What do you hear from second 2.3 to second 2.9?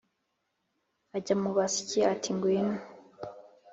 ngwino